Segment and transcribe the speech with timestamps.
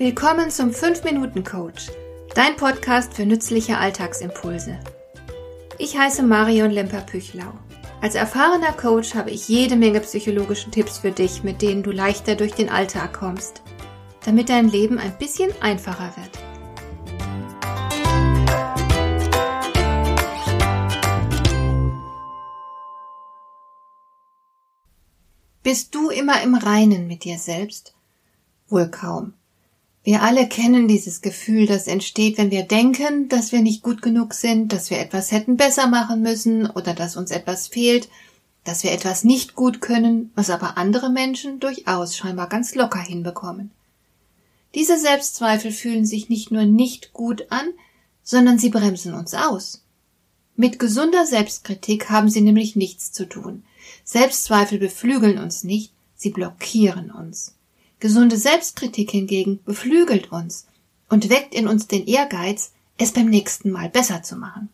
[0.00, 1.90] Willkommen zum 5-Minuten-Coach,
[2.34, 4.80] dein Podcast für nützliche Alltagsimpulse.
[5.76, 7.52] Ich heiße Marion Lemper-Püchlau.
[8.00, 12.34] Als erfahrener Coach habe ich jede Menge psychologische Tipps für dich, mit denen du leichter
[12.34, 13.60] durch den Alltag kommst,
[14.24, 16.30] damit dein Leben ein bisschen einfacher wird.
[25.62, 27.92] Bist du immer im Reinen mit dir selbst?
[28.70, 29.34] Wohl kaum.
[30.02, 34.32] Wir alle kennen dieses Gefühl, das entsteht, wenn wir denken, dass wir nicht gut genug
[34.32, 38.08] sind, dass wir etwas hätten besser machen müssen oder dass uns etwas fehlt,
[38.64, 43.70] dass wir etwas nicht gut können, was aber andere Menschen durchaus scheinbar ganz locker hinbekommen.
[44.74, 47.68] Diese Selbstzweifel fühlen sich nicht nur nicht gut an,
[48.22, 49.82] sondern sie bremsen uns aus.
[50.56, 53.64] Mit gesunder Selbstkritik haben sie nämlich nichts zu tun.
[54.04, 57.54] Selbstzweifel beflügeln uns nicht, sie blockieren uns.
[58.00, 60.66] Gesunde Selbstkritik hingegen beflügelt uns
[61.08, 64.70] und weckt in uns den Ehrgeiz, es beim nächsten Mal besser zu machen.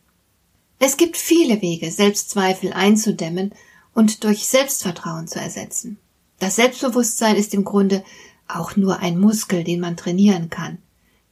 [0.79, 3.53] Es gibt viele Wege, Selbstzweifel einzudämmen
[3.95, 5.99] und durch Selbstvertrauen zu ersetzen.
[6.39, 8.05] Das Selbstbewusstsein ist im Grunde
[8.47, 10.79] auch nur ein Muskel, den man trainieren kann.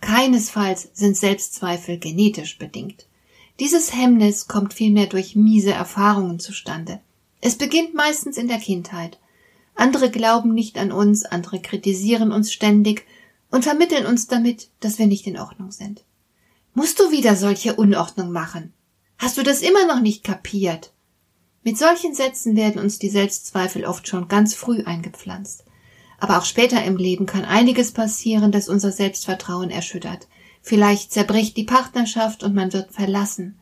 [0.00, 3.06] Keinesfalls sind Selbstzweifel genetisch bedingt.
[3.60, 7.00] Dieses Hemmnis kommt vielmehr durch miese Erfahrungen zustande.
[7.40, 9.18] Es beginnt meistens in der Kindheit
[9.74, 13.06] andere glauben nicht an uns, andere kritisieren uns ständig
[13.50, 16.04] und vermitteln uns damit, dass wir nicht in Ordnung sind.
[16.74, 18.72] Musst du wieder solche Unordnung machen?
[19.18, 20.92] Hast du das immer noch nicht kapiert?
[21.62, 25.64] Mit solchen Sätzen werden uns die Selbstzweifel oft schon ganz früh eingepflanzt.
[26.18, 30.28] Aber auch später im Leben kann einiges passieren, das unser Selbstvertrauen erschüttert.
[30.62, 33.58] Vielleicht zerbricht die Partnerschaft und man wird verlassen.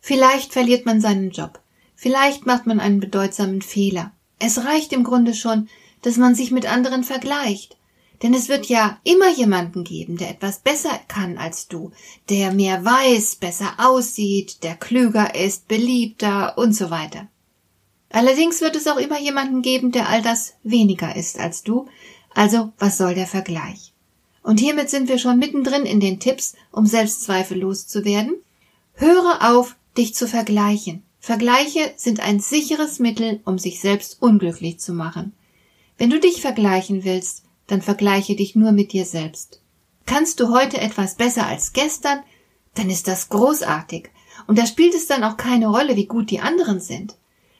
[0.00, 1.60] Vielleicht verliert man seinen Job.
[1.94, 4.12] Vielleicht macht man einen bedeutsamen Fehler.
[4.40, 5.68] Es reicht im Grunde schon,
[6.02, 7.76] dass man sich mit anderen vergleicht.
[8.22, 11.92] Denn es wird ja immer jemanden geben, der etwas besser kann als du,
[12.28, 17.28] der mehr weiß, besser aussieht, der klüger ist, beliebter und so weiter.
[18.10, 21.86] Allerdings wird es auch immer jemanden geben, der all das weniger ist als du,
[22.34, 23.92] also was soll der Vergleich?
[24.42, 28.34] Und hiermit sind wir schon mittendrin in den Tipps, um Selbstzweifel loszuwerden.
[28.94, 31.04] Höre auf, dich zu vergleichen.
[31.20, 35.34] Vergleiche sind ein sicheres Mittel, um sich selbst unglücklich zu machen.
[35.98, 39.60] Wenn du dich vergleichen willst, dann vergleiche dich nur mit dir selbst.
[40.06, 42.20] Kannst du heute etwas besser als gestern,
[42.74, 44.08] dann ist das großartig.
[44.46, 47.16] Und da spielt es dann auch keine Rolle, wie gut die anderen sind.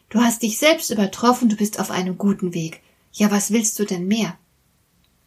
[0.08, 2.80] Du hast dich selbst übertroffen, du bist auf einem guten Weg.
[3.12, 4.38] Ja, was willst du denn mehr?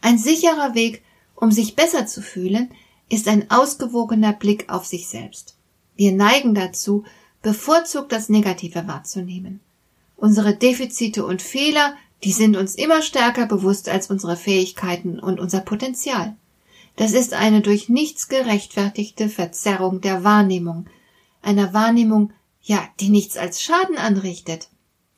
[0.02, 1.04] Ein sicherer Weg,
[1.36, 2.72] um sich besser zu fühlen,
[3.10, 5.56] ist ein ausgewogener Blick auf sich selbst.
[5.96, 7.06] Wir neigen dazu,
[7.44, 9.60] bevorzugt das Negative wahrzunehmen.
[10.16, 15.60] Unsere Defizite und Fehler, die sind uns immer stärker bewusst als unsere Fähigkeiten und unser
[15.60, 16.36] Potenzial.
[16.96, 20.88] Das ist eine durch nichts gerechtfertigte Verzerrung der Wahrnehmung,
[21.42, 24.70] einer Wahrnehmung, ja, die nichts als Schaden anrichtet.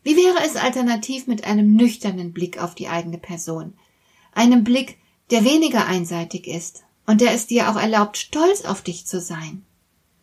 [0.02, 3.74] Wie wäre es alternativ mit einem nüchternen Blick auf die eigene Person,
[4.34, 4.97] einem Blick,
[5.30, 9.64] der weniger einseitig ist und der es dir auch erlaubt, stolz auf dich zu sein?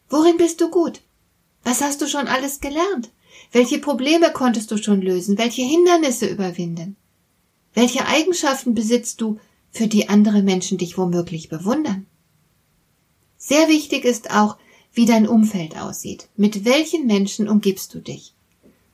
[0.08, 1.02] Worin bist du gut?
[1.64, 3.10] Was hast du schon alles gelernt?
[3.52, 5.38] Welche Probleme konntest du schon lösen?
[5.38, 6.96] Welche Hindernisse überwinden?
[7.74, 9.38] Welche Eigenschaften besitzt du,
[9.70, 12.06] für die andere Menschen dich womöglich bewundern?
[13.38, 14.58] Sehr wichtig ist auch,
[14.92, 16.28] wie dein Umfeld aussieht.
[16.36, 18.34] Mit welchen Menschen umgibst du dich?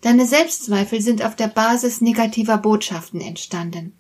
[0.01, 3.95] Deine Selbstzweifel sind auf der Basis negativer Botschaften entstanden.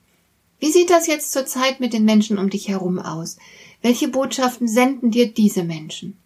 [0.60, 3.36] Wie sieht das jetzt zurzeit mit den Menschen um dich herum aus?
[3.82, 6.16] Welche Botschaften senden dir diese Menschen?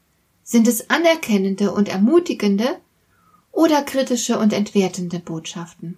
[0.53, 2.77] Sind es anerkennende und ermutigende
[3.53, 5.97] oder kritische und entwertende Botschaften?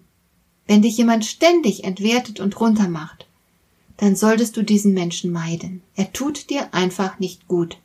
[0.69, 3.27] Wenn dich jemand ständig entwertet und runtermacht,
[3.97, 5.83] dann solltest du diesen Menschen meiden.
[5.97, 7.79] Er tut dir einfach nicht gut.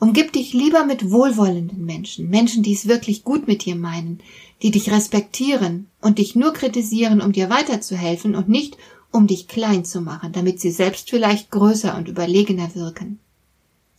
[0.00, 4.18] Umgib dich lieber mit wohlwollenden Menschen, Menschen, die es wirklich gut mit dir meinen,
[4.62, 8.78] die dich respektieren und dich nur kritisieren, um dir weiterzuhelfen und nicht,
[9.12, 13.20] um dich klein zu machen, damit sie selbst vielleicht größer und überlegener wirken.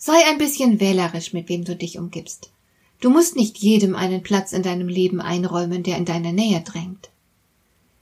[0.06, 2.52] Sei ein bisschen wählerisch, mit wem du dich umgibst.
[3.02, 7.10] Du musst nicht jedem einen Platz in deinem Leben einräumen, der in deine Nähe drängt.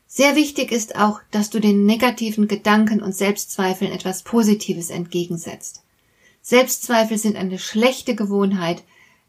[0.05, 5.83] Sehr wichtig ist auch, dass du den negativen Gedanken und Selbstzweifeln etwas Positives entgegensetzt.
[6.41, 8.83] Selbstzweifel sind eine schlechte Gewohnheit,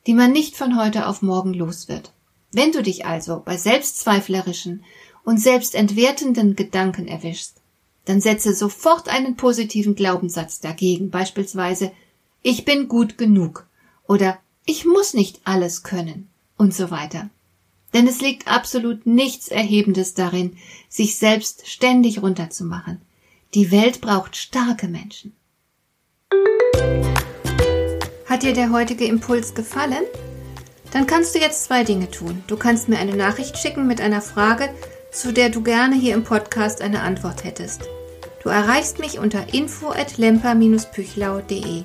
[0.08, 2.10] die man nicht von heute auf morgen los wird.
[2.50, 4.82] Wenn du dich also bei selbstzweiflerischen
[5.22, 7.54] und selbstentwertenden Gedanken erwischst,
[8.04, 11.92] dann setze sofort einen positiven Glaubenssatz dagegen, beispielsweise
[12.44, 13.66] ich bin gut genug
[14.06, 17.30] oder ich muss nicht alles können und so weiter.
[17.94, 20.56] Denn es liegt absolut nichts Erhebendes darin,
[20.88, 23.00] sich selbst ständig runterzumachen.
[23.54, 25.34] Die Welt braucht starke Menschen.
[28.26, 30.04] Hat dir der heutige Impuls gefallen?
[30.92, 32.44] Dann kannst du jetzt zwei Dinge tun.
[32.46, 34.68] Du kannst mir eine Nachricht schicken mit einer Frage,
[35.10, 37.88] zu der du gerne hier im Podcast eine Antwort hättest.
[38.42, 41.84] Du erreichst mich unter info at lemper-püchlau.de